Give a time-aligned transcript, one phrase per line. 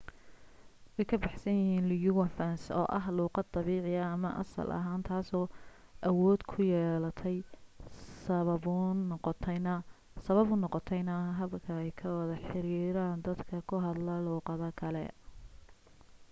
[0.95, 5.39] way ka baxsan yihiin lingua francas oo ah luuqad dabiici ama asal ah taaso
[6.09, 7.37] awood ku yeelatay
[10.31, 15.05] sababuun noqontayna habka ay ku wada xiriiraan dadka ku hadla luuqado kale